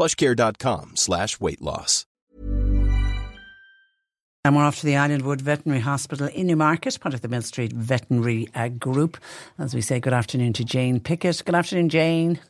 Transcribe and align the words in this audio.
plushcare.com 0.00 0.92
slash 0.96 1.38
weight 1.38 1.60
loss. 1.60 2.06
And 4.42 4.56
we're 4.56 4.64
off 4.64 4.80
to 4.80 4.86
the 4.86 4.94
Islandwood 4.94 5.42
Veterinary 5.42 5.82
Hospital 5.82 6.28
in 6.28 6.46
Newmarket, 6.46 6.98
part 6.98 7.12
of 7.12 7.20
the 7.20 7.28
Mill 7.28 7.42
Street 7.42 7.74
Veterinary 7.74 8.48
uh, 8.54 8.68
Group. 8.68 9.18
As 9.58 9.74
we 9.74 9.82
say, 9.82 10.00
good 10.00 10.14
afternoon 10.14 10.54
to 10.54 10.64
Jane 10.64 10.98
Pickett. 10.98 11.44
Good 11.44 11.54
afternoon, 11.54 11.90
Jane. 11.90 12.40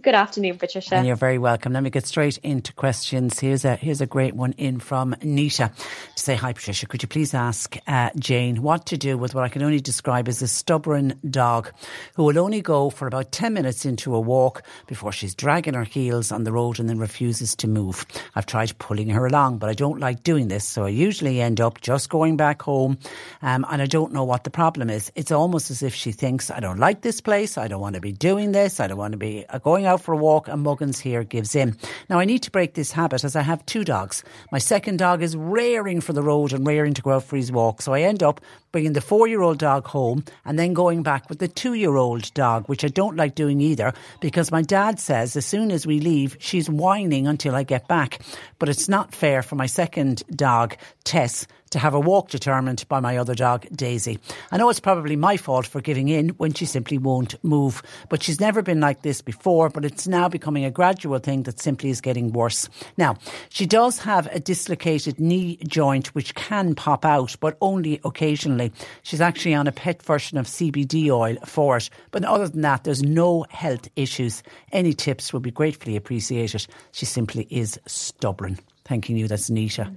Good 0.00 0.14
afternoon, 0.14 0.56
Patricia. 0.56 0.94
And 0.94 1.06
you're 1.06 1.16
very 1.16 1.36
welcome. 1.36 1.74
Let 1.74 1.82
me 1.82 1.90
get 1.90 2.06
straight 2.06 2.38
into 2.38 2.72
questions. 2.72 3.38
Here's 3.38 3.66
a 3.66 3.76
here's 3.76 4.00
a 4.00 4.06
great 4.06 4.34
one 4.34 4.52
in 4.52 4.80
from 4.80 5.14
Nita 5.22 5.70
to 6.16 6.22
say, 6.22 6.34
Hi 6.34 6.54
Patricia, 6.54 6.86
could 6.86 7.02
you 7.02 7.08
please 7.08 7.34
ask 7.34 7.76
uh, 7.86 8.08
Jane 8.18 8.62
what 8.62 8.86
to 8.86 8.96
do 8.96 9.18
with 9.18 9.34
what 9.34 9.44
I 9.44 9.50
can 9.50 9.62
only 9.62 9.80
describe 9.80 10.28
as 10.28 10.40
a 10.40 10.48
stubborn 10.48 11.20
dog 11.28 11.70
who 12.14 12.24
will 12.24 12.38
only 12.38 12.62
go 12.62 12.88
for 12.88 13.06
about 13.06 13.32
10 13.32 13.52
minutes 13.52 13.84
into 13.84 14.14
a 14.14 14.20
walk 14.20 14.62
before 14.86 15.12
she's 15.12 15.34
dragging 15.34 15.74
her 15.74 15.84
heels 15.84 16.32
on 16.32 16.44
the 16.44 16.52
road 16.52 16.80
and 16.80 16.88
then 16.88 16.98
refuses 16.98 17.54
to 17.56 17.68
move. 17.68 18.06
I've 18.34 18.46
tried 18.46 18.76
pulling 18.78 19.10
her 19.10 19.26
along, 19.26 19.58
but 19.58 19.68
I 19.68 19.74
don't 19.74 20.00
like 20.00 20.22
doing 20.22 20.48
this, 20.48 20.66
so 20.66 20.84
I 20.86 20.88
usually 20.88 21.42
end 21.42 21.60
up 21.60 21.82
just 21.82 22.08
going 22.08 22.38
back 22.38 22.62
home 22.62 22.96
um, 23.42 23.66
and 23.70 23.82
I 23.82 23.86
don't 23.86 24.14
know 24.14 24.24
what 24.24 24.44
the 24.44 24.50
problem 24.50 24.88
is. 24.88 25.12
It's 25.14 25.30
almost 25.30 25.70
as 25.70 25.82
if 25.82 25.94
she 25.94 26.12
thinks, 26.12 26.50
I 26.50 26.60
don't 26.60 26.78
like 26.78 27.02
this 27.02 27.20
place, 27.20 27.58
I 27.58 27.68
don't 27.68 27.82
want 27.82 27.96
to 27.96 28.00
be 28.00 28.12
doing 28.12 28.52
this, 28.52 28.80
I 28.80 28.86
don't 28.86 28.96
want 28.96 29.12
to 29.12 29.18
be 29.18 29.44
uh, 29.50 29.58
going 29.82 29.92
out 29.92 30.00
for 30.00 30.14
a 30.14 30.16
walk 30.16 30.46
and 30.46 30.64
Muggins 30.64 31.00
here 31.00 31.24
gives 31.24 31.56
in. 31.56 31.76
Now 32.08 32.20
I 32.20 32.24
need 32.24 32.42
to 32.44 32.52
break 32.52 32.74
this 32.74 32.92
habit 32.92 33.24
as 33.24 33.34
I 33.34 33.42
have 33.42 33.66
two 33.66 33.82
dogs. 33.82 34.22
My 34.52 34.58
second 34.58 34.98
dog 34.98 35.22
is 35.22 35.36
raring 35.36 36.00
for 36.00 36.12
the 36.12 36.22
road 36.22 36.52
and 36.52 36.64
raring 36.64 36.94
to 36.94 37.02
go 37.02 37.10
out 37.10 37.24
for 37.24 37.36
his 37.36 37.50
walk. 37.50 37.82
So 37.82 37.92
I 37.92 38.02
end 38.02 38.22
up 38.22 38.40
bringing 38.70 38.92
the 38.92 39.00
four 39.00 39.26
year 39.26 39.42
old 39.42 39.58
dog 39.58 39.86
home 39.88 40.24
and 40.44 40.56
then 40.56 40.72
going 40.72 41.02
back 41.02 41.28
with 41.28 41.40
the 41.40 41.48
two 41.48 41.74
year 41.74 41.96
old 41.96 42.32
dog, 42.32 42.68
which 42.68 42.84
I 42.84 42.88
don't 42.88 43.16
like 43.16 43.34
doing 43.34 43.60
either 43.60 43.92
because 44.20 44.52
my 44.52 44.62
dad 44.62 45.00
says 45.00 45.36
as 45.36 45.46
soon 45.46 45.72
as 45.72 45.84
we 45.84 45.98
leave, 45.98 46.36
she's 46.38 46.70
whining 46.70 47.26
until 47.26 47.56
I 47.56 47.64
get 47.64 47.88
back. 47.88 48.20
But 48.62 48.68
it's 48.68 48.88
not 48.88 49.12
fair 49.12 49.42
for 49.42 49.56
my 49.56 49.66
second 49.66 50.22
dog, 50.36 50.76
Tess, 51.02 51.48
to 51.70 51.78
have 51.80 51.94
a 51.94 52.00
walk 52.00 52.28
determined 52.28 52.86
by 52.88 53.00
my 53.00 53.16
other 53.16 53.34
dog, 53.34 53.66
Daisy. 53.74 54.20
I 54.52 54.58
know 54.58 54.68
it's 54.68 54.78
probably 54.78 55.16
my 55.16 55.36
fault 55.36 55.66
for 55.66 55.80
giving 55.80 56.08
in 56.08 56.28
when 56.30 56.52
she 56.52 56.66
simply 56.66 56.98
won't 56.98 57.42
move, 57.42 57.82
but 58.08 58.22
she's 58.22 58.38
never 58.40 58.62
been 58.62 58.78
like 58.78 59.02
this 59.02 59.20
before, 59.20 59.70
but 59.70 59.84
it's 59.84 60.06
now 60.06 60.28
becoming 60.28 60.64
a 60.64 60.70
gradual 60.70 61.18
thing 61.18 61.42
that 61.44 61.60
simply 61.60 61.90
is 61.90 62.00
getting 62.00 62.32
worse. 62.32 62.68
Now, 62.96 63.16
she 63.48 63.66
does 63.66 63.98
have 64.00 64.26
a 64.26 64.38
dislocated 64.38 65.18
knee 65.18 65.56
joint 65.66 66.14
which 66.14 66.34
can 66.34 66.74
pop 66.74 67.04
out, 67.04 67.34
but 67.40 67.56
only 67.60 68.00
occasionally. 68.04 68.70
She's 69.02 69.22
actually 69.22 69.54
on 69.54 69.66
a 69.66 69.72
pet 69.72 70.02
version 70.02 70.38
of 70.38 70.46
CBD 70.46 71.10
oil 71.10 71.36
for 71.46 71.78
it, 71.78 71.90
but 72.10 72.24
other 72.24 72.48
than 72.48 72.60
that, 72.60 72.84
there's 72.84 73.02
no 73.02 73.44
health 73.48 73.88
issues. 73.96 74.42
Any 74.72 74.92
tips 74.92 75.32
would 75.32 75.42
be 75.42 75.50
gratefully 75.50 75.96
appreciated. 75.96 76.66
She 76.92 77.06
simply 77.06 77.48
is 77.50 77.80
stubborn. 77.86 78.51
Thanking 78.92 79.16
you, 79.16 79.26
that's 79.26 79.48
Nisha. 79.48 79.90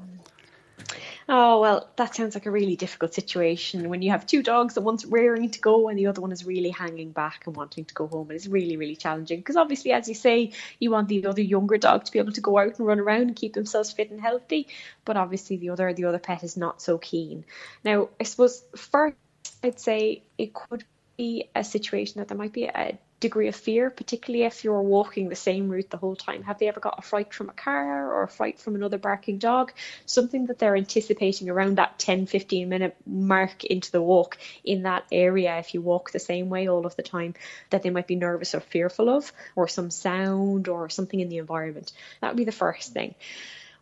Oh, 1.27 1.59
well, 1.59 1.89
that 1.97 2.15
sounds 2.15 2.33
like 2.33 2.45
a 2.45 2.51
really 2.51 2.77
difficult 2.77 3.13
situation 3.13 3.89
when 3.89 4.01
you 4.01 4.11
have 4.11 4.25
two 4.25 4.41
dogs 4.41 4.77
and 4.77 4.85
one's 4.85 5.05
rearing 5.05 5.49
to 5.49 5.59
go 5.59 5.89
and 5.89 5.99
the 5.99 6.07
other 6.07 6.21
one 6.21 6.31
is 6.31 6.45
really 6.45 6.69
hanging 6.69 7.11
back 7.11 7.45
and 7.45 7.57
wanting 7.57 7.83
to 7.83 7.93
go 7.93 8.07
home. 8.07 8.31
It's 8.31 8.47
really, 8.47 8.77
really 8.77 8.95
challenging 8.95 9.39
because 9.39 9.57
obviously, 9.57 9.91
as 9.91 10.07
you 10.07 10.15
say, 10.15 10.53
you 10.79 10.91
want 10.91 11.09
the 11.09 11.25
other 11.25 11.41
younger 11.41 11.75
dog 11.75 12.05
to 12.05 12.11
be 12.13 12.19
able 12.19 12.31
to 12.31 12.39
go 12.39 12.57
out 12.57 12.79
and 12.79 12.87
run 12.87 13.01
around 13.01 13.23
and 13.23 13.35
keep 13.35 13.51
themselves 13.51 13.91
fit 13.91 14.11
and 14.11 14.21
healthy. 14.21 14.69
But 15.03 15.17
obviously, 15.17 15.57
the 15.57 15.71
other 15.71 15.91
the 15.91 16.05
other 16.05 16.19
pet 16.19 16.45
is 16.45 16.55
not 16.55 16.81
so 16.81 16.97
keen. 16.97 17.43
Now, 17.83 18.07
I 18.17 18.23
suppose 18.23 18.63
first, 18.77 19.17
I'd 19.61 19.77
say 19.77 20.23
it 20.37 20.53
could 20.53 20.85
be 21.17 21.49
a 21.53 21.65
situation 21.65 22.19
that 22.19 22.29
there 22.29 22.37
might 22.37 22.53
be 22.53 22.63
a 22.63 22.97
degree 23.19 23.47
of 23.47 23.55
fear, 23.55 23.89
particularly 23.89 24.45
if 24.45 24.63
you're 24.63 24.81
walking 24.81 25.29
the 25.29 25.35
same 25.35 25.69
route 25.69 25.89
the 25.89 25.97
whole 25.97 26.15
time. 26.15 26.43
Have 26.43 26.59
they 26.59 26.67
ever 26.67 26.79
got 26.79 26.99
a 26.99 27.01
fright 27.01 27.33
from 27.33 27.49
a 27.49 27.53
car 27.53 28.13
or 28.13 28.23
a 28.23 28.27
fright 28.27 28.59
from 28.59 28.75
another 28.75 28.97
barking 28.97 29.37
dog? 29.37 29.71
Something 30.05 30.47
that 30.47 30.59
they're 30.59 30.75
anticipating 30.75 31.49
around 31.49 31.77
that 31.77 31.97
10 31.97 32.25
15 32.25 32.67
minute 32.67 32.95
mark 33.05 33.63
into 33.63 33.91
the 33.91 34.01
walk 34.01 34.37
in 34.63 34.83
that 34.83 35.05
area, 35.11 35.57
if 35.57 35.73
you 35.73 35.81
walk 35.81 36.11
the 36.11 36.19
same 36.19 36.49
way 36.49 36.67
all 36.67 36.85
of 36.85 36.95
the 36.95 37.03
time, 37.03 37.33
that 37.69 37.83
they 37.83 37.89
might 37.89 38.07
be 38.07 38.15
nervous 38.15 38.53
or 38.53 38.59
fearful 38.59 39.09
of, 39.09 39.31
or 39.55 39.67
some 39.67 39.89
sound 39.89 40.67
or 40.67 40.89
something 40.89 41.19
in 41.19 41.29
the 41.29 41.37
environment. 41.37 41.91
That 42.21 42.29
would 42.29 42.37
be 42.37 42.45
the 42.45 42.51
first 42.51 42.93
thing. 42.93 43.15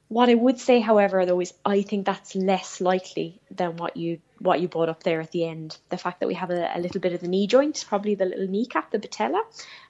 What 0.10 0.30
I 0.30 0.36
would 0.36 0.60
say, 0.60 0.80
however, 0.80 1.26
though, 1.26 1.40
is 1.40 1.54
I 1.66 1.82
think 1.82 2.06
that's 2.06 2.36
less 2.36 2.80
likely 2.80 3.42
than 3.50 3.78
what 3.78 3.98
you 3.98 4.20
what 4.44 4.60
you 4.60 4.68
brought 4.68 4.90
up 4.90 5.04
there 5.04 5.22
at 5.22 5.32
the 5.32 5.46
end. 5.46 5.78
The 5.90 5.98
fact 5.98 6.20
that 6.20 6.28
we 6.28 6.34
have 6.36 6.52
a, 6.52 6.72
a 6.76 6.80
little 6.80 7.00
bit 7.00 7.14
of 7.14 7.22
the 7.22 7.28
knee 7.28 7.48
joint, 7.48 7.84
probably 7.88 8.16
the 8.16 8.26
little 8.26 8.48
kneecap, 8.48 8.92
the 8.92 9.00
patella, 9.00 9.44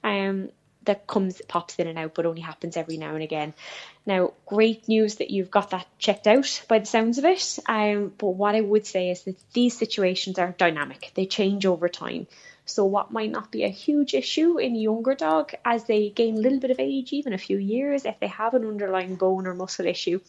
um, 0.04 0.50
that 0.84 1.06
comes 1.06 1.40
pops 1.48 1.76
in 1.76 1.88
and 1.88 1.98
out, 1.98 2.14
but 2.14 2.26
only 2.26 2.40
happens 2.40 2.76
every 2.76 2.96
now 2.96 3.14
and 3.14 3.22
again. 3.22 3.54
Now, 4.06 4.32
great 4.46 4.86
news 4.86 5.16
that 5.16 5.30
you've 5.30 5.50
got 5.50 5.70
that 5.70 5.86
checked 5.98 6.26
out 6.26 6.62
by 6.68 6.78
the 6.78 6.86
sounds 6.86 7.18
of 7.18 7.24
it. 7.24 7.58
Um, 7.66 8.12
but 8.16 8.28
what 8.28 8.54
I 8.54 8.60
would 8.60 8.86
say 8.86 9.10
is 9.10 9.22
that 9.22 9.36
these 9.52 9.76
situations 9.76 10.38
are 10.38 10.54
dynamic; 10.56 11.10
they 11.14 11.26
change 11.26 11.66
over 11.66 11.88
time. 11.88 12.26
So, 12.66 12.84
what 12.84 13.10
might 13.10 13.30
not 13.30 13.50
be 13.50 13.64
a 13.64 13.68
huge 13.68 14.14
issue 14.14 14.58
in 14.58 14.74
a 14.74 14.78
younger 14.78 15.14
dog 15.14 15.52
as 15.64 15.84
they 15.84 16.10
gain 16.10 16.36
a 16.36 16.40
little 16.40 16.60
bit 16.60 16.70
of 16.70 16.80
age, 16.80 17.12
even 17.12 17.32
a 17.32 17.38
few 17.38 17.58
years, 17.58 18.04
if 18.04 18.18
they 18.20 18.28
have 18.28 18.54
an 18.54 18.66
underlying 18.66 19.16
bone 19.16 19.46
or 19.46 19.54
muscle 19.54 19.86
issue, 19.86 20.20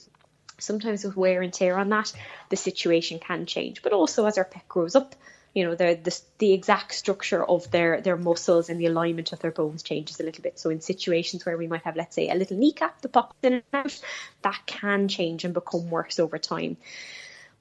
sometimes 0.57 1.03
with 1.03 1.17
wear 1.17 1.41
and 1.41 1.53
tear 1.53 1.77
on 1.77 1.89
that, 1.89 2.11
the 2.49 2.55
situation 2.55 3.19
can 3.19 3.45
change. 3.45 3.81
But 3.81 3.93
also, 3.93 4.25
as 4.25 4.37
our 4.37 4.45
pet 4.45 4.67
grows 4.67 4.95
up, 4.95 5.15
you 5.53 5.63
know, 5.63 5.73
the, 5.73 5.97
the, 6.03 6.21
the 6.39 6.53
exact 6.53 6.93
structure 6.93 7.43
of 7.43 7.71
their, 7.71 8.01
their 8.01 8.17
muscles 8.17 8.69
and 8.69 8.79
the 8.79 8.87
alignment 8.87 9.31
of 9.31 9.39
their 9.39 9.51
bones 9.51 9.83
changes 9.83 10.19
a 10.19 10.23
little 10.23 10.43
bit. 10.43 10.59
So, 10.59 10.69
in 10.69 10.81
situations 10.81 11.45
where 11.45 11.57
we 11.57 11.67
might 11.67 11.83
have, 11.83 11.95
let's 11.95 12.15
say, 12.15 12.29
a 12.29 12.35
little 12.35 12.57
kneecap 12.57 13.01
that 13.01 13.13
pops 13.13 13.35
in 13.41 13.53
and 13.53 13.63
out, 13.73 13.99
that 14.41 14.59
can 14.65 15.07
change 15.07 15.45
and 15.45 15.53
become 15.53 15.89
worse 15.89 16.19
over 16.19 16.37
time. 16.37 16.77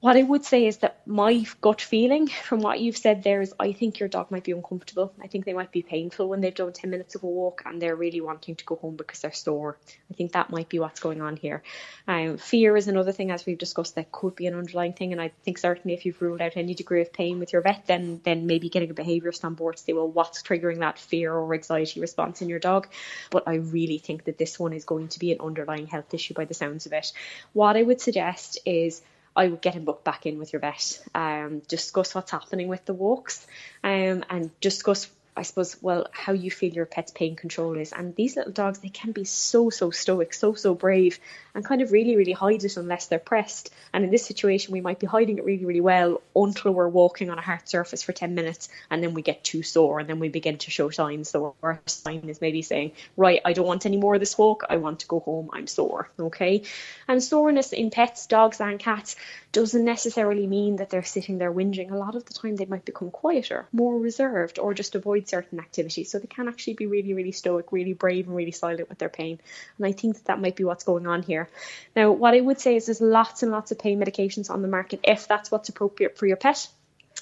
What 0.05 0.17
I 0.17 0.21
would 0.21 0.45
say 0.45 0.67
is 0.67 0.77
that 0.77 1.01
my 1.07 1.47
gut 1.61 1.81
feeling 1.81 2.27
from 2.47 2.59
what 2.59 2.79
you've 2.79 2.95
said 2.95 3.23
there 3.23 3.41
is 3.41 3.55
I 3.59 3.71
think 3.71 3.99
your 3.99 4.07
dog 4.07 4.29
might 4.29 4.43
be 4.43 4.51
uncomfortable. 4.51 5.11
I 5.19 5.25
think 5.25 5.45
they 5.45 5.53
might 5.53 5.71
be 5.71 5.81
painful 5.81 6.29
when 6.29 6.41
they've 6.41 6.53
done 6.53 6.71
10 6.73 6.91
minutes 6.91 7.15
of 7.15 7.23
a 7.23 7.25
walk 7.25 7.63
and 7.65 7.81
they're 7.81 7.95
really 7.95 8.21
wanting 8.21 8.55
to 8.57 8.65
go 8.65 8.75
home 8.75 8.97
because 8.97 9.21
they're 9.21 9.33
sore. 9.33 9.79
I 10.11 10.13
think 10.13 10.33
that 10.33 10.51
might 10.51 10.69
be 10.69 10.77
what's 10.77 10.99
going 10.99 11.23
on 11.23 11.37
here. 11.37 11.63
Um, 12.07 12.37
fear 12.37 12.77
is 12.77 12.87
another 12.87 13.13
thing, 13.13 13.31
as 13.31 13.47
we've 13.47 13.57
discussed, 13.57 13.95
that 13.95 14.11
could 14.11 14.35
be 14.35 14.45
an 14.45 14.53
underlying 14.53 14.93
thing. 14.93 15.11
And 15.11 15.19
I 15.19 15.31
think 15.43 15.57
certainly 15.57 15.95
if 15.95 16.05
you've 16.05 16.21
ruled 16.21 16.39
out 16.39 16.55
any 16.55 16.75
degree 16.75 17.01
of 17.01 17.11
pain 17.11 17.39
with 17.39 17.51
your 17.51 17.63
vet, 17.63 17.87
then, 17.87 18.21
then 18.23 18.45
maybe 18.45 18.69
getting 18.69 18.91
a 18.91 18.93
behaviourist 18.93 19.43
on 19.43 19.55
board 19.55 19.77
to 19.77 19.81
say, 19.81 19.93
well, 19.93 20.07
what's 20.07 20.43
triggering 20.43 20.81
that 20.81 20.99
fear 20.99 21.33
or 21.33 21.51
anxiety 21.51 21.99
response 21.99 22.43
in 22.43 22.49
your 22.49 22.59
dog? 22.59 22.89
But 23.31 23.47
I 23.47 23.55
really 23.55 23.97
think 23.97 24.25
that 24.25 24.37
this 24.37 24.59
one 24.59 24.73
is 24.73 24.85
going 24.85 25.07
to 25.07 25.19
be 25.19 25.31
an 25.31 25.41
underlying 25.41 25.87
health 25.87 26.13
issue 26.13 26.35
by 26.35 26.45
the 26.45 26.53
sounds 26.53 26.85
of 26.85 26.93
it. 26.93 27.11
What 27.53 27.75
I 27.75 27.81
would 27.81 28.01
suggest 28.01 28.59
is 28.67 29.01
I 29.35 29.47
would 29.47 29.61
get 29.61 29.73
him 29.73 29.85
booked 29.85 30.05
back 30.05 30.25
in 30.25 30.39
with 30.39 30.53
your 30.53 30.61
vet. 30.61 31.01
Um, 31.13 31.59
discuss 31.67 32.15
what's 32.15 32.31
happening 32.31 32.67
with 32.67 32.85
the 32.85 32.93
walks, 32.93 33.45
um, 33.83 34.23
and 34.29 34.59
discuss 34.61 35.09
I 35.37 35.43
suppose, 35.43 35.75
well, 35.81 36.07
how 36.11 36.33
you 36.33 36.49
feel 36.49 36.71
your 36.71 36.85
pet's 36.85 37.11
pain 37.11 37.35
control 37.35 37.75
is. 37.77 37.91
And 37.91 38.15
these 38.15 38.35
little 38.35 38.51
dogs, 38.51 38.79
they 38.79 38.89
can 38.89 39.11
be 39.11 39.25
so, 39.25 39.69
so 39.69 39.91
stoic, 39.91 40.33
so, 40.33 40.53
so 40.53 40.73
brave, 40.73 41.19
and 41.53 41.65
kind 41.65 41.81
of 41.81 41.91
really, 41.91 42.15
really 42.15 42.31
hide 42.31 42.63
it 42.63 42.77
unless 42.77 43.07
they're 43.07 43.19
pressed. 43.19 43.73
And 43.93 44.03
in 44.03 44.11
this 44.11 44.25
situation, 44.25 44.71
we 44.71 44.81
might 44.81 44.99
be 44.99 45.07
hiding 45.07 45.37
it 45.37 45.45
really, 45.45 45.65
really 45.65 45.81
well 45.81 46.21
until 46.35 46.71
we're 46.71 46.87
walking 46.87 47.29
on 47.29 47.37
a 47.37 47.41
hard 47.41 47.67
surface 47.67 48.01
for 48.01 48.13
10 48.13 48.33
minutes, 48.33 48.69
and 48.89 49.03
then 49.03 49.13
we 49.13 49.21
get 49.21 49.43
too 49.43 49.61
sore, 49.61 49.99
and 49.99 50.09
then 50.09 50.19
we 50.19 50.29
begin 50.29 50.57
to 50.59 50.71
show 50.71 50.89
signs. 50.89 51.29
So 51.29 51.55
our 51.61 51.81
sign 51.85 52.29
is 52.29 52.39
maybe 52.39 52.61
saying, 52.61 52.93
right, 53.17 53.41
I 53.43 53.53
don't 53.53 53.67
want 53.67 53.85
any 53.85 53.97
more 53.97 54.15
of 54.15 54.21
this 54.21 54.37
walk. 54.37 54.63
I 54.69 54.77
want 54.77 55.01
to 55.01 55.07
go 55.07 55.19
home. 55.19 55.49
I'm 55.51 55.67
sore. 55.67 56.09
Okay. 56.17 56.63
And 57.07 57.21
soreness 57.21 57.73
in 57.73 57.89
pets, 57.89 58.27
dogs, 58.27 58.61
and 58.61 58.79
cats 58.79 59.15
doesn't 59.55 59.85
necessarily 59.85 60.47
mean 60.47 60.75
that 60.75 60.89
they're 60.89 61.01
sitting 61.01 61.37
there 61.37 61.51
whinging. 61.51 61.89
A 61.89 61.95
lot 61.95 62.15
of 62.15 62.25
the 62.25 62.33
time, 62.33 62.57
they 62.57 62.65
might 62.65 62.83
become 62.83 63.09
quieter, 63.09 63.65
more 63.71 63.97
reserved, 63.97 64.59
or 64.59 64.73
just 64.73 64.95
avoid 64.95 65.29
certain 65.29 65.59
activities. 65.59 66.11
So 66.11 66.19
they 66.19 66.27
can 66.27 66.49
actually 66.49 66.73
be 66.73 66.87
really, 66.87 67.13
really 67.13 67.31
stoic, 67.31 67.71
really 67.71 67.93
brave, 67.93 68.27
and 68.27 68.35
really 68.35 68.51
silent 68.51 68.89
with 68.89 68.97
their 68.97 69.07
pain. 69.07 69.39
And 69.77 69.87
I 69.87 69.93
think 69.93 70.17
that 70.17 70.25
that 70.25 70.41
might 70.41 70.57
be 70.57 70.65
what's 70.65 70.83
going 70.83 71.07
on 71.07 71.23
here. 71.23 71.49
Now, 71.95 72.11
what 72.11 72.33
I 72.33 72.41
would 72.41 72.59
say 72.59 72.75
is 72.75 72.87
there's 72.87 72.99
lots 72.99 73.43
and 73.43 73.51
lots 73.53 73.71
of 73.71 73.79
pain 73.79 73.97
medications 73.97 74.49
on 74.49 74.61
the 74.61 74.67
market 74.67 74.99
if 75.03 75.25
that's 75.25 75.49
what's 75.49 75.69
appropriate 75.69 76.17
for 76.17 76.27
your 76.27 76.35
pet 76.35 76.67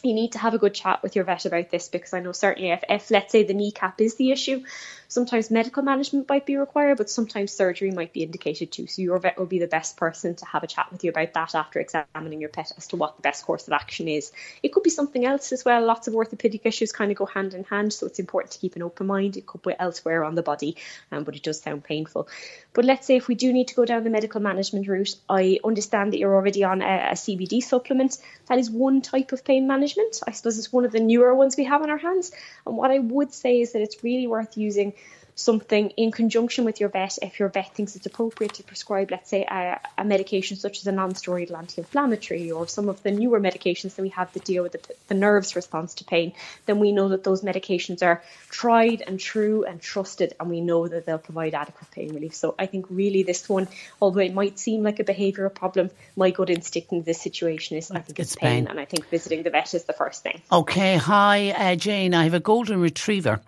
you 0.03 0.13
need 0.13 0.33
to 0.33 0.37
have 0.37 0.53
a 0.53 0.57
good 0.57 0.73
chat 0.73 1.01
with 1.01 1.15
your 1.15 1.23
vet 1.23 1.45
about 1.45 1.71
this 1.71 1.87
because 1.87 2.13
I 2.13 2.19
know 2.19 2.33
certainly 2.33 2.71
if, 2.71 2.83
if 2.89 3.09
let's 3.09 3.31
say 3.31 3.43
the 3.43 3.53
kneecap 3.53 4.01
is 4.01 4.15
the 4.15 4.31
issue, 4.31 4.63
sometimes 5.07 5.49
medical 5.49 5.81
management 5.81 6.27
might 6.27 6.45
be 6.45 6.57
required, 6.57 6.97
but 6.97 7.09
sometimes 7.09 7.53
surgery 7.53 7.91
might 7.91 8.11
be 8.11 8.21
indicated 8.21 8.69
too. 8.69 8.87
So 8.87 9.01
your 9.01 9.17
vet 9.19 9.39
will 9.39 9.45
be 9.45 9.59
the 9.59 9.67
best 9.67 9.95
person 9.95 10.35
to 10.35 10.45
have 10.45 10.63
a 10.63 10.67
chat 10.67 10.91
with 10.91 11.05
you 11.05 11.11
about 11.11 11.33
that 11.33 11.55
after 11.55 11.79
examining 11.79 12.41
your 12.41 12.49
pet 12.49 12.73
as 12.75 12.87
to 12.87 12.97
what 12.97 13.15
the 13.15 13.21
best 13.21 13.45
course 13.45 13.65
of 13.67 13.73
action 13.73 14.09
is. 14.09 14.33
It 14.61 14.73
could 14.73 14.83
be 14.83 14.89
something 14.89 15.25
else 15.25 15.53
as 15.53 15.63
well. 15.63 15.85
Lots 15.85 16.09
of 16.09 16.15
orthopedic 16.15 16.65
issues 16.65 16.91
kind 16.91 17.09
of 17.09 17.17
go 17.17 17.25
hand 17.25 17.53
in 17.53 17.63
hand, 17.63 17.93
so 17.93 18.05
it's 18.05 18.19
important 18.19 18.51
to 18.51 18.59
keep 18.59 18.75
an 18.75 18.83
open 18.83 19.07
mind. 19.07 19.37
It 19.37 19.45
could 19.45 19.61
be 19.61 19.73
elsewhere 19.79 20.25
on 20.25 20.35
the 20.35 20.43
body, 20.43 20.75
um, 21.13 21.23
but 21.23 21.35
it 21.37 21.43
does 21.43 21.61
sound 21.61 21.85
painful. 21.85 22.27
But 22.73 22.83
let's 22.83 23.07
say 23.07 23.15
if 23.15 23.29
we 23.29 23.35
do 23.35 23.53
need 23.53 23.69
to 23.69 23.75
go 23.75 23.85
down 23.85 24.03
the 24.03 24.09
medical 24.09 24.41
management 24.41 24.87
route, 24.89 25.15
I 25.29 25.59
understand 25.63 26.11
that 26.11 26.17
you're 26.17 26.35
already 26.35 26.65
on 26.65 26.81
a, 26.81 27.09
a 27.11 27.13
CBD 27.13 27.63
supplement. 27.63 28.17
That 28.47 28.57
is 28.57 28.69
one 28.69 29.01
type 29.01 29.31
of 29.31 29.45
pain 29.45 29.65
management 29.65 29.92
management. 29.97 30.21
I 30.27 30.31
suppose 30.31 30.57
it's 30.57 30.71
one 30.71 30.85
of 30.85 30.91
the 30.91 30.99
newer 30.99 31.33
ones 31.35 31.57
we 31.57 31.65
have 31.65 31.81
on 31.81 31.89
our 31.89 31.97
hands. 31.97 32.31
And 32.65 32.75
what 32.77 32.91
I 32.91 32.99
would 32.99 33.33
say 33.33 33.61
is 33.61 33.73
that 33.73 33.81
it's 33.81 34.03
really 34.03 34.27
worth 34.27 34.57
using 34.57 34.93
something 35.35 35.89
in 35.91 36.11
conjunction 36.11 36.65
with 36.65 36.79
your 36.79 36.89
vet 36.89 37.17
if 37.21 37.39
your 37.39 37.49
vet 37.49 37.73
thinks 37.73 37.95
it's 37.95 38.05
appropriate 38.05 38.53
to 38.55 38.63
prescribe, 38.63 39.11
let's 39.11 39.29
say, 39.29 39.43
a, 39.43 39.79
a 39.97 40.03
medication 40.03 40.57
such 40.57 40.79
as 40.79 40.87
a 40.87 40.91
non-steroidal 40.91 41.57
anti-inflammatory 41.57 42.51
or 42.51 42.67
some 42.67 42.89
of 42.89 43.01
the 43.03 43.11
newer 43.11 43.39
medications 43.39 43.95
that 43.95 44.01
we 44.01 44.09
have 44.09 44.31
that 44.33 44.43
deal 44.43 44.63
with 44.63 44.73
the, 44.73 44.95
the 45.07 45.13
nerves 45.13 45.55
response 45.55 45.95
to 45.95 46.03
pain, 46.03 46.33
then 46.65 46.79
we 46.79 46.91
know 46.91 47.09
that 47.09 47.23
those 47.23 47.41
medications 47.41 48.03
are 48.03 48.21
tried 48.49 49.01
and 49.05 49.19
true 49.19 49.63
and 49.63 49.81
trusted, 49.81 50.35
and 50.39 50.49
we 50.49 50.61
know 50.61 50.87
that 50.87 51.05
they'll 51.05 51.17
provide 51.17 51.53
adequate 51.53 51.89
pain 51.91 52.13
relief. 52.13 52.35
So 52.35 52.55
I 52.57 52.65
think 52.65 52.85
really 52.89 53.23
this 53.23 53.49
one, 53.49 53.67
although 54.01 54.21
it 54.21 54.33
might 54.33 54.59
seem 54.59 54.83
like 54.83 54.99
a 54.99 55.03
behavioural 55.03 55.53
problem, 55.53 55.89
my 56.15 56.31
gut 56.31 56.49
instinct 56.49 56.91
in 56.91 57.03
this 57.03 57.21
situation 57.21 57.77
is 57.77 57.91
I 57.91 57.99
think 57.99 58.19
it's, 58.19 58.33
it's 58.33 58.35
pain, 58.35 58.65
pain, 58.65 58.67
and 58.67 58.79
I 58.79 58.85
think 58.85 59.07
visiting 59.09 59.43
the 59.43 59.49
vet 59.49 59.73
is 59.73 59.85
the 59.85 59.93
first 59.93 60.23
thing. 60.23 60.41
Okay, 60.51 60.97
hi 60.97 61.51
uh, 61.51 61.75
Jane. 61.75 62.13
I 62.13 62.25
have 62.25 62.33
a 62.33 62.39
golden 62.39 62.79
retriever 62.79 63.41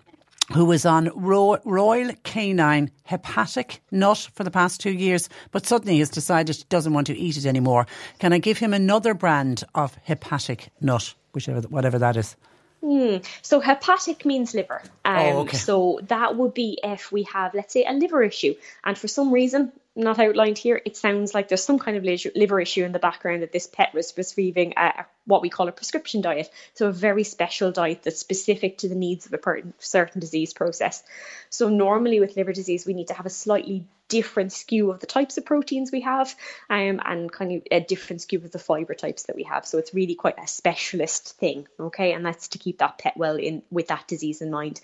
who 0.52 0.64
was 0.64 0.86
on 0.86 1.10
Royal 1.14 2.12
Canin 2.24 2.90
hepatic 3.04 3.80
nut 3.90 4.28
for 4.34 4.44
the 4.44 4.50
past 4.50 4.80
two 4.80 4.92
years, 4.92 5.28
but 5.50 5.66
suddenly 5.66 5.98
has 5.98 6.10
decided 6.10 6.56
he 6.56 6.64
doesn't 6.68 6.92
want 6.92 7.06
to 7.08 7.16
eat 7.16 7.36
it 7.36 7.46
anymore. 7.46 7.86
Can 8.18 8.32
I 8.32 8.38
give 8.38 8.58
him 8.58 8.72
another 8.72 9.14
brand 9.14 9.64
of 9.74 9.96
hepatic 10.04 10.68
nut, 10.80 11.14
whichever 11.32 11.62
whatever 11.68 11.98
that 11.98 12.16
is? 12.16 12.36
Mm. 12.82 13.24
So 13.42 13.60
hepatic 13.60 14.24
means 14.24 14.54
liver. 14.54 14.82
Um, 15.04 15.18
oh, 15.18 15.38
okay. 15.40 15.56
So 15.56 16.00
that 16.08 16.36
would 16.36 16.54
be 16.54 16.78
if 16.84 17.10
we 17.10 17.24
have, 17.24 17.54
let's 17.54 17.72
say, 17.72 17.84
a 17.84 17.92
liver 17.92 18.22
issue, 18.22 18.54
and 18.84 18.96
for 18.96 19.08
some 19.08 19.32
reason 19.32 19.72
not 19.96 20.18
outlined 20.18 20.58
here, 20.58 20.80
it 20.84 20.96
sounds 20.96 21.34
like 21.34 21.48
there's 21.48 21.64
some 21.64 21.78
kind 21.78 21.96
of 21.96 22.04
liver 22.04 22.60
issue 22.60 22.84
in 22.84 22.92
the 22.92 22.98
background 22.98 23.42
that 23.42 23.52
this 23.52 23.66
pet 23.66 23.94
was 23.94 24.12
receiving 24.16 24.74
a, 24.76 25.06
what 25.24 25.42
we 25.42 25.48
call 25.48 25.68
a 25.68 25.72
prescription 25.72 26.20
diet. 26.20 26.50
So 26.74 26.88
a 26.88 26.92
very 26.92 27.24
special 27.24 27.72
diet 27.72 28.02
that's 28.02 28.18
specific 28.18 28.78
to 28.78 28.88
the 28.88 28.94
needs 28.94 29.26
of 29.26 29.32
a 29.34 29.62
certain 29.78 30.20
disease 30.20 30.52
process. 30.52 31.02
So 31.50 31.68
normally 31.68 32.20
with 32.20 32.36
liver 32.36 32.52
disease, 32.52 32.86
we 32.86 32.94
need 32.94 33.08
to 33.08 33.14
have 33.14 33.26
a 33.26 33.30
slightly 33.30 33.86
different 34.08 34.52
skew 34.52 34.90
of 34.90 35.00
the 35.00 35.06
types 35.06 35.36
of 35.36 35.44
proteins 35.44 35.90
we 35.90 36.02
have 36.02 36.32
um, 36.70 37.00
and 37.04 37.32
kind 37.32 37.52
of 37.52 37.62
a 37.70 37.80
different 37.80 38.22
skew 38.22 38.38
of 38.38 38.52
the 38.52 38.58
fiber 38.58 38.94
types 38.94 39.24
that 39.24 39.36
we 39.36 39.42
have. 39.44 39.66
So 39.66 39.78
it's 39.78 39.94
really 39.94 40.14
quite 40.14 40.38
a 40.38 40.46
specialist 40.46 41.36
thing, 41.38 41.66
okay? 41.80 42.12
And 42.12 42.24
that's 42.24 42.48
to 42.48 42.58
keep 42.58 42.78
that 42.78 42.98
pet 42.98 43.16
well 43.16 43.36
in 43.36 43.62
with 43.70 43.88
that 43.88 44.06
disease 44.06 44.42
in 44.42 44.50
mind 44.50 44.80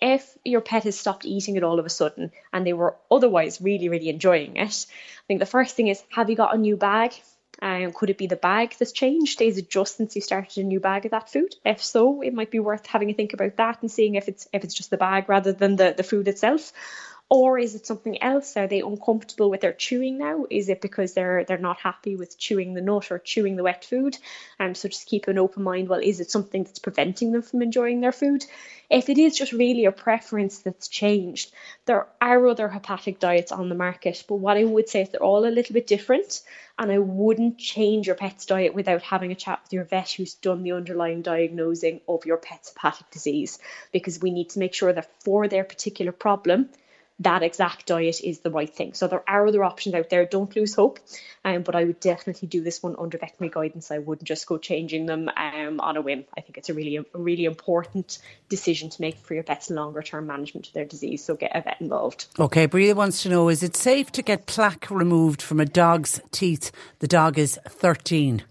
if 0.00 0.36
your 0.44 0.60
pet 0.60 0.84
has 0.84 0.98
stopped 0.98 1.24
eating 1.24 1.56
it 1.56 1.64
all 1.64 1.78
of 1.78 1.86
a 1.86 1.90
sudden 1.90 2.30
and 2.52 2.66
they 2.66 2.72
were 2.72 2.96
otherwise 3.10 3.60
really, 3.60 3.88
really 3.88 4.08
enjoying 4.08 4.56
it, 4.56 4.86
I 4.88 5.24
think 5.26 5.40
the 5.40 5.46
first 5.46 5.74
thing 5.74 5.88
is 5.88 6.02
have 6.10 6.30
you 6.30 6.36
got 6.36 6.54
a 6.54 6.58
new 6.58 6.76
bag? 6.76 7.12
Um, 7.62 7.92
could 7.92 8.10
it 8.10 8.18
be 8.18 8.26
the 8.26 8.36
bag 8.36 8.74
that's 8.78 8.92
changed? 8.92 9.40
Is 9.40 9.56
it 9.56 9.70
just 9.70 9.96
since 9.96 10.14
you 10.14 10.20
started 10.20 10.58
a 10.58 10.66
new 10.66 10.78
bag 10.78 11.06
of 11.06 11.12
that 11.12 11.30
food? 11.30 11.54
If 11.64 11.82
so, 11.82 12.20
it 12.20 12.34
might 12.34 12.50
be 12.50 12.58
worth 12.58 12.86
having 12.86 13.08
a 13.08 13.14
think 13.14 13.32
about 13.32 13.56
that 13.56 13.80
and 13.80 13.90
seeing 13.90 14.14
if 14.14 14.28
it's 14.28 14.46
if 14.52 14.62
it's 14.62 14.74
just 14.74 14.90
the 14.90 14.98
bag 14.98 15.28
rather 15.28 15.52
than 15.52 15.76
the, 15.76 15.94
the 15.96 16.02
food 16.02 16.28
itself. 16.28 16.72
Or 17.28 17.58
is 17.58 17.74
it 17.74 17.86
something 17.86 18.22
else? 18.22 18.56
Are 18.56 18.68
they 18.68 18.82
uncomfortable 18.82 19.50
with 19.50 19.60
their 19.60 19.72
chewing 19.72 20.16
now? 20.16 20.46
Is 20.48 20.68
it 20.68 20.80
because 20.80 21.12
they're 21.12 21.42
they're 21.42 21.58
not 21.58 21.80
happy 21.80 22.14
with 22.14 22.38
chewing 22.38 22.72
the 22.72 22.80
nut 22.80 23.10
or 23.10 23.18
chewing 23.18 23.56
the 23.56 23.64
wet 23.64 23.84
food? 23.84 24.16
Um, 24.60 24.76
so 24.76 24.88
just 24.88 25.08
keep 25.08 25.26
an 25.26 25.36
open 25.36 25.64
mind. 25.64 25.88
Well, 25.88 25.98
is 26.00 26.20
it 26.20 26.30
something 26.30 26.62
that's 26.62 26.78
preventing 26.78 27.32
them 27.32 27.42
from 27.42 27.62
enjoying 27.62 28.00
their 28.00 28.12
food? 28.12 28.44
If 28.88 29.08
it 29.08 29.18
is 29.18 29.36
just 29.36 29.50
really 29.50 29.86
a 29.86 29.90
preference 29.90 30.58
that's 30.60 30.86
changed, 30.86 31.52
there 31.86 32.06
are 32.20 32.46
other 32.46 32.68
hepatic 32.68 33.18
diets 33.18 33.50
on 33.50 33.68
the 33.68 33.74
market, 33.74 34.22
but 34.28 34.36
what 34.36 34.56
I 34.56 34.62
would 34.62 34.88
say 34.88 35.02
is 35.02 35.08
they're 35.08 35.20
all 35.20 35.44
a 35.44 35.50
little 35.50 35.74
bit 35.74 35.88
different. 35.88 36.42
And 36.78 36.92
I 36.92 36.98
wouldn't 36.98 37.58
change 37.58 38.06
your 38.06 38.14
pet's 38.14 38.46
diet 38.46 38.72
without 38.72 39.02
having 39.02 39.32
a 39.32 39.34
chat 39.34 39.62
with 39.64 39.72
your 39.72 39.82
vet 39.84 40.12
who's 40.12 40.34
done 40.34 40.62
the 40.62 40.72
underlying 40.72 41.22
diagnosing 41.22 42.02
of 42.06 42.24
your 42.24 42.36
pet's 42.36 42.68
hepatic 42.68 43.10
disease, 43.10 43.58
because 43.90 44.20
we 44.20 44.30
need 44.30 44.50
to 44.50 44.60
make 44.60 44.74
sure 44.74 44.92
that 44.92 45.10
for 45.24 45.48
their 45.48 45.64
particular 45.64 46.12
problem, 46.12 46.68
that 47.20 47.42
exact 47.42 47.86
diet 47.86 48.20
is 48.22 48.40
the 48.40 48.50
right 48.50 48.72
thing. 48.72 48.92
So 48.92 49.08
there 49.08 49.22
are 49.28 49.46
other 49.46 49.64
options 49.64 49.94
out 49.94 50.10
there. 50.10 50.26
Don't 50.26 50.54
lose 50.54 50.74
hope. 50.74 50.98
Um, 51.44 51.62
but 51.62 51.74
I 51.74 51.84
would 51.84 52.00
definitely 52.00 52.48
do 52.48 52.62
this 52.62 52.82
one 52.82 52.96
under 52.98 53.18
veterinary 53.18 53.52
guidance. 53.52 53.90
I 53.90 53.98
wouldn't 53.98 54.26
just 54.26 54.46
go 54.46 54.58
changing 54.58 55.06
them 55.06 55.30
um, 55.36 55.80
on 55.80 55.96
a 55.96 56.02
whim. 56.02 56.24
I 56.36 56.40
think 56.40 56.58
it's 56.58 56.68
a 56.68 56.74
really, 56.74 56.96
a 56.96 57.04
really 57.14 57.44
important 57.44 58.18
decision 58.48 58.90
to 58.90 59.00
make 59.00 59.16
for 59.16 59.34
your 59.34 59.44
pet's 59.44 59.70
longer 59.70 60.02
term 60.02 60.26
management 60.26 60.66
of 60.66 60.72
their 60.72 60.84
disease. 60.84 61.24
So 61.24 61.36
get 61.36 61.54
a 61.54 61.62
vet 61.62 61.80
involved. 61.80 62.26
Okay, 62.38 62.66
Bria 62.66 62.94
wants 62.94 63.22
to 63.22 63.28
know: 63.28 63.48
Is 63.48 63.62
it 63.62 63.76
safe 63.76 64.10
to 64.12 64.22
get 64.22 64.46
plaque 64.46 64.90
removed 64.90 65.40
from 65.40 65.60
a 65.60 65.64
dog's 65.64 66.20
teeth? 66.32 66.72
The 66.98 67.08
dog 67.08 67.38
is 67.38 67.58
thirteen. 67.68 68.42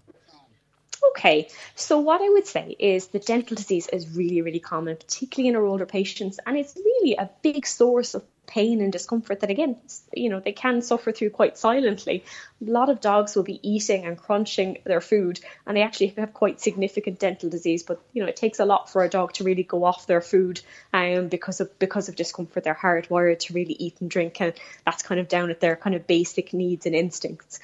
Okay, 1.10 1.48
so 1.74 1.98
what 1.98 2.20
I 2.20 2.28
would 2.28 2.46
say 2.46 2.76
is 2.78 3.08
the 3.08 3.18
dental 3.18 3.56
disease 3.56 3.88
is 3.88 4.16
really, 4.16 4.42
really 4.42 4.60
common, 4.60 4.96
particularly 4.96 5.48
in 5.48 5.56
our 5.56 5.64
older 5.64 5.86
patients, 5.86 6.38
and 6.46 6.56
it's 6.56 6.76
really 6.76 7.16
a 7.16 7.30
big 7.42 7.66
source 7.66 8.14
of 8.14 8.22
pain 8.46 8.80
and 8.80 8.92
discomfort 8.92 9.40
that 9.40 9.50
again 9.50 9.76
you 10.14 10.30
know 10.30 10.40
they 10.40 10.52
can 10.52 10.82
suffer 10.82 11.12
through 11.12 11.30
quite 11.30 11.58
silently. 11.58 12.24
A 12.66 12.70
lot 12.70 12.88
of 12.88 13.00
dogs 13.00 13.34
will 13.34 13.42
be 13.42 13.60
eating 13.68 14.06
and 14.06 14.16
crunching 14.16 14.78
their 14.84 15.00
food 15.00 15.40
and 15.66 15.76
they 15.76 15.82
actually 15.82 16.08
have 16.18 16.32
quite 16.32 16.60
significant 16.60 17.18
dental 17.18 17.50
disease 17.50 17.82
but 17.82 18.00
you 18.12 18.22
know 18.22 18.28
it 18.28 18.36
takes 18.36 18.60
a 18.60 18.64
lot 18.64 18.90
for 18.90 19.04
a 19.04 19.08
dog 19.08 19.32
to 19.34 19.44
really 19.44 19.62
go 19.62 19.84
off 19.84 20.06
their 20.06 20.20
food 20.20 20.60
um, 20.92 21.28
because 21.28 21.60
of 21.60 21.78
because 21.78 22.08
of 22.08 22.16
discomfort. 22.16 22.64
They're 22.64 22.74
hardwired 22.74 23.40
to 23.40 23.54
really 23.54 23.74
eat 23.74 24.00
and 24.00 24.10
drink 24.10 24.40
and 24.40 24.54
that's 24.84 25.02
kind 25.02 25.20
of 25.20 25.28
down 25.28 25.50
at 25.50 25.60
their 25.60 25.76
kind 25.76 25.96
of 25.96 26.06
basic 26.06 26.52
needs 26.52 26.86
and 26.86 26.94
instincts. 26.94 27.60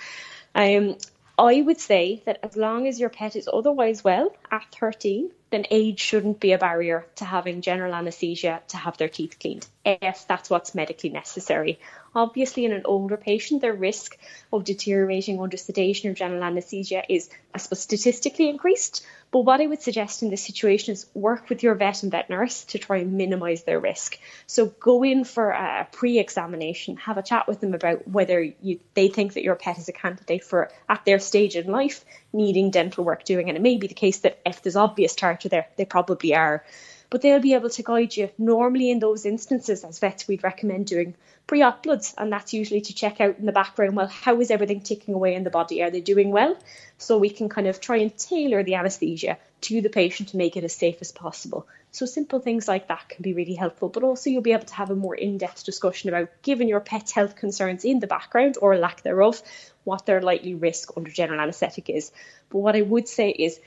Um, 0.54 0.96
I 1.38 1.62
would 1.62 1.80
say 1.80 2.22
that 2.26 2.38
as 2.42 2.56
long 2.56 2.86
as 2.86 3.00
your 3.00 3.08
pet 3.08 3.36
is 3.36 3.48
otherwise 3.52 4.04
well 4.04 4.34
at 4.50 4.66
13, 4.78 5.30
then 5.52 5.66
age 5.70 6.00
shouldn't 6.00 6.40
be 6.40 6.52
a 6.52 6.58
barrier 6.58 7.06
to 7.16 7.24
having 7.24 7.60
general 7.60 7.94
anaesthesia 7.94 8.62
to 8.68 8.76
have 8.76 8.96
their 8.96 9.08
teeth 9.08 9.36
cleaned, 9.38 9.66
if 9.84 10.26
that's 10.26 10.50
what's 10.50 10.74
medically 10.74 11.10
necessary. 11.10 11.78
Obviously, 12.14 12.64
in 12.64 12.72
an 12.72 12.82
older 12.84 13.16
patient, 13.16 13.62
their 13.62 13.72
risk 13.72 14.18
of 14.52 14.64
deteriorating 14.64 15.40
under 15.40 15.56
sedation 15.56 16.10
or 16.10 16.14
general 16.14 16.42
anaesthesia 16.42 17.04
is, 17.08 17.30
I 17.54 17.58
suppose, 17.58 17.80
statistically 17.80 18.48
increased. 18.50 19.06
But 19.30 19.46
what 19.46 19.62
I 19.62 19.66
would 19.66 19.80
suggest 19.80 20.22
in 20.22 20.28
this 20.28 20.44
situation 20.44 20.92
is 20.92 21.06
work 21.14 21.48
with 21.48 21.62
your 21.62 21.74
vet 21.74 22.02
and 22.02 22.12
vet 22.12 22.28
nurse 22.28 22.64
to 22.64 22.78
try 22.78 22.98
and 22.98 23.14
minimise 23.14 23.62
their 23.62 23.80
risk. 23.80 24.18
So 24.46 24.66
go 24.66 25.02
in 25.04 25.24
for 25.24 25.52
a 25.52 25.88
pre-examination, 25.90 26.98
have 26.98 27.16
a 27.16 27.22
chat 27.22 27.48
with 27.48 27.60
them 27.60 27.72
about 27.72 28.06
whether 28.06 28.42
you, 28.42 28.80
they 28.92 29.08
think 29.08 29.32
that 29.32 29.42
your 29.42 29.54
pet 29.54 29.78
is 29.78 29.88
a 29.88 29.92
candidate 29.92 30.44
for 30.44 30.70
at 30.86 31.06
their 31.06 31.18
stage 31.18 31.56
in 31.56 31.66
life 31.66 32.04
needing 32.34 32.70
dental 32.70 33.04
work 33.04 33.24
doing. 33.24 33.48
And 33.48 33.56
it 33.56 33.62
may 33.62 33.78
be 33.78 33.86
the 33.86 33.94
case 33.94 34.18
that 34.18 34.38
if 34.44 34.60
there's 34.60 34.76
obvious 34.76 35.14
tartar 35.42 35.48
there, 35.48 35.68
they 35.76 35.84
probably 35.84 36.34
are. 36.34 36.64
but 37.12 37.20
they'll 37.20 37.40
be 37.40 37.52
able 37.52 37.68
to 37.68 37.82
guide 37.82 38.16
you. 38.16 38.30
Normally, 38.38 38.90
in 38.90 38.98
those 38.98 39.26
instances, 39.26 39.84
as 39.84 39.98
vets, 39.98 40.26
we'd 40.26 40.42
recommend 40.42 40.86
doing 40.86 41.14
pre 41.46 41.60
op 41.60 41.82
bloods, 41.82 42.14
and 42.16 42.32
that's 42.32 42.54
usually 42.54 42.80
to 42.80 42.94
check 42.94 43.20
out 43.20 43.38
in 43.38 43.44
the 43.44 43.52
background 43.52 43.94
well, 43.94 44.06
how 44.06 44.40
is 44.40 44.50
everything 44.50 44.80
ticking 44.80 45.12
away 45.12 45.34
in 45.34 45.44
the 45.44 45.50
body? 45.50 45.82
Are 45.82 45.90
they 45.90 46.00
doing 46.00 46.30
well? 46.30 46.56
So 46.96 47.18
we 47.18 47.28
can 47.28 47.50
kind 47.50 47.66
of 47.66 47.82
try 47.82 47.98
and 47.98 48.16
tailor 48.16 48.62
the 48.62 48.76
anesthesia 48.76 49.36
to 49.60 49.82
the 49.82 49.90
patient 49.90 50.30
to 50.30 50.38
make 50.38 50.56
it 50.56 50.64
as 50.64 50.74
safe 50.74 50.96
as 51.02 51.12
possible. 51.12 51.66
So 51.90 52.06
simple 52.06 52.40
things 52.40 52.66
like 52.66 52.88
that 52.88 53.10
can 53.10 53.22
be 53.22 53.34
really 53.34 53.56
helpful, 53.56 53.90
but 53.90 54.04
also 54.04 54.30
you'll 54.30 54.40
be 54.40 54.52
able 54.52 54.64
to 54.64 54.74
have 54.74 54.90
a 54.90 54.96
more 54.96 55.14
in-depth 55.14 55.64
discussion 55.64 56.08
about 56.08 56.30
given 56.40 56.66
your 56.66 56.80
pet's 56.80 57.12
health 57.12 57.36
concerns 57.36 57.84
in 57.84 58.00
the 58.00 58.06
background 58.06 58.56
or 58.58 58.78
lack 58.78 59.02
thereof, 59.02 59.42
what 59.84 60.06
their 60.06 60.22
likely 60.22 60.54
risk 60.54 60.96
under 60.96 61.10
general 61.10 61.40
anaesthetic 61.40 61.90
is. 61.90 62.10
But 62.48 62.60
what 62.60 62.76
I 62.76 62.80
would 62.80 63.06
say 63.06 63.28
is 63.28 63.60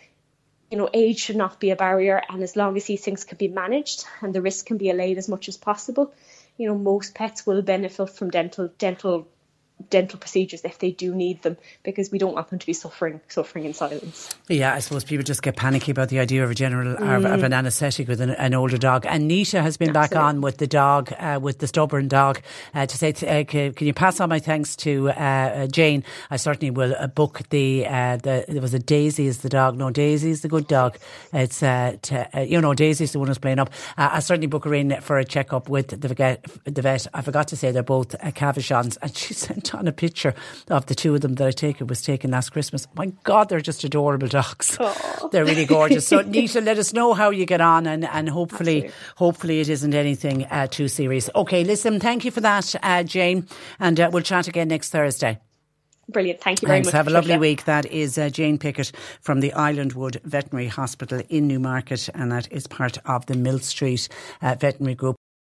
you 0.72 0.78
know, 0.78 0.90
age 0.94 1.20
should 1.20 1.36
not 1.36 1.60
be 1.60 1.70
a 1.70 1.76
barrier, 1.76 2.22
and 2.30 2.42
as 2.44 2.56
long 2.56 2.76
as 2.78 2.86
these 2.86 3.04
things 3.04 3.24
can 3.24 3.38
be 3.38 3.48
managed 3.48 4.06
and 4.22 4.34
the 4.34 4.42
risk 4.42 4.66
can 4.66 4.78
be 4.78 4.90
allayed 4.90 5.18
as 5.18 5.30
much 5.30 5.48
as 5.48 5.58
possible, 5.58 6.14
you 6.58 6.68
know, 6.68 6.78
most 6.78 7.14
pets 7.16 7.46
will 7.46 7.62
benefit 7.62 8.10
from 8.10 8.30
dental 8.30 8.70
dental 8.78 9.28
dental 9.90 10.18
procedures 10.18 10.62
if 10.64 10.80
they 10.80 10.92
do 10.92 11.14
need 11.14 11.42
them 11.44 11.58
because 11.84 12.12
we 12.12 12.18
don't 12.18 12.34
want 12.34 12.50
them 12.50 12.58
to 12.58 12.66
be 12.66 12.74
suffering 12.74 13.20
suffering 13.28 13.66
in 13.66 13.74
silence. 13.74 14.34
Yeah, 14.48 14.74
I 14.74 14.80
suppose 14.80 15.04
people 15.04 15.24
just 15.24 15.44
get 15.44 15.58
panicky 15.58 15.92
about 15.92 16.10
the 16.10 16.20
idea 16.20 16.44
of 16.44 16.52
a 16.52 16.56
general 16.56 16.96
mm. 16.96 17.34
of 17.34 17.44
an 17.44 17.54
anaesthetic 17.54 18.08
with 18.08 18.22
an, 18.22 18.32
an, 18.32 18.54
older 18.54 18.78
dog. 18.78 19.06
And 19.06 19.30
Nisha 19.30 19.62
has 19.62 19.78
been 19.78 19.90
Absolutely. 19.90 20.16
back 20.16 20.24
on 20.24 20.42
with 20.42 20.58
the 20.58 20.68
dog, 20.68 21.14
uh, 21.20 21.40
with 21.42 21.60
the 21.60 21.68
stubborn 21.68 22.08
dog, 22.08 22.42
uh, 22.74 22.86
to 22.86 22.98
say, 22.98 23.10
uh, 23.10 23.44
can, 23.44 23.74
can, 23.74 23.88
you 23.88 23.94
pass 23.94 24.20
on 24.20 24.30
my 24.30 24.40
thanks 24.40 24.76
to 24.78 25.10
uh, 25.10 25.12
uh, 25.12 25.68
Jane? 25.68 26.04
I 26.32 26.38
certainly 26.38 26.72
will 26.72 26.96
uh, 26.98 27.08
book 27.08 27.42
the, 27.50 27.82
the 27.82 28.46
there 28.48 28.62
was 28.62 28.74
a 28.74 28.80
Daisy 28.80 29.28
is 29.28 29.40
the 29.40 29.50
dog. 29.50 29.78
No, 29.78 29.90
Daisy 29.90 30.30
is 30.32 30.42
the 30.42 30.48
good 30.48 30.68
dog. 30.68 30.98
It's 31.34 31.60
to, 31.60 32.30
you 32.48 32.62
know 32.62 32.74
Daisy's 32.74 33.12
the 33.12 33.20
one 33.20 33.28
who's 33.28 33.38
playing 33.38 33.60
up. 33.60 33.72
I 33.98 34.20
certainly 34.20 34.48
book 34.48 34.66
her 34.66 34.74
in 34.74 35.02
for 35.02 35.18
a 35.18 35.26
checkup 35.26 35.70
with 35.70 36.00
the 36.00 36.08
vet. 36.08 36.46
The 36.64 36.82
vet. 36.82 37.08
I 37.14 37.22
forgot 37.22 37.50
to 37.50 37.58
say 37.58 37.72
they're 37.72 37.84
both 37.84 38.16
uh, 38.16 38.32
Cavachons, 38.32 38.98
and 39.02 39.16
she 39.16 39.34
sent 39.46 39.65
on 39.74 39.88
a 39.88 39.92
picture 39.92 40.34
of 40.70 40.86
the 40.88 40.96
two 40.96 41.16
of 41.16 41.22
them 41.22 41.36
that 41.36 41.48
I 41.48 41.52
take 41.52 41.82
it 41.82 41.88
was 41.88 42.02
taken 42.02 42.32
last 42.32 42.52
Christmas. 42.52 42.88
My 42.96 43.08
God, 43.24 43.50
they're 43.50 43.62
just 43.62 43.84
adorable 43.84 44.28
dogs. 44.28 44.78
Aww. 44.78 45.32
They're 45.32 45.46
really 45.46 45.66
gorgeous. 45.66 46.08
So 46.08 46.20
Nisha, 46.24 46.64
let 46.64 46.78
us 46.78 46.94
know 46.94 47.14
how 47.14 47.30
you 47.30 47.46
get 47.46 47.62
on, 47.62 47.88
and, 47.88 48.06
and 48.06 48.30
hopefully, 48.30 48.86
Absolutely. 48.86 49.16
hopefully 49.16 49.60
it 49.60 49.70
isn't 49.70 49.94
anything 49.94 50.46
uh, 50.46 50.68
too 50.68 50.88
serious. 50.88 51.30
Okay, 51.36 51.64
listen, 51.64 52.00
thank 52.00 52.26
you 52.26 52.32
for 52.32 52.42
that, 52.42 52.76
uh, 52.84 53.04
Jane, 53.04 53.48
and 53.80 54.00
uh, 54.00 54.10
we'll 54.14 54.22
chat 54.24 54.48
again 54.48 54.68
next 54.68 54.90
Thursday. 54.90 55.40
Brilliant. 56.08 56.42
Thank 56.42 56.62
you 56.62 56.68
very 56.68 56.78
Thanks. 56.78 56.88
much. 56.88 56.94
Have 56.94 57.08
a 57.08 57.12
lovely 57.12 57.38
week. 57.38 57.66
That 57.66 57.88
is 57.88 58.18
uh, 58.18 58.30
Jane 58.30 58.60
Pickett 58.60 58.92
from 59.22 59.40
the 59.40 59.52
Islandwood 59.56 60.22
Veterinary 60.24 60.68
Hospital 60.68 61.22
in 61.30 61.48
Newmarket, 61.48 62.10
and 62.14 62.32
that 62.32 62.52
is 62.52 62.68
part 62.68 63.00
of 63.06 63.26
the 63.26 63.36
Mill 63.36 63.60
Street 63.60 64.08
uh, 64.42 64.56
Veterinary 64.60 64.96
Group. 64.96 65.16